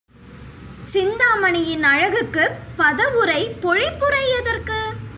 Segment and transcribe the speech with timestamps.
[0.93, 4.79] சிந்தாமணியின் அழகுக்குப் பதவுரை, பொழிப்புரை எதற்கு?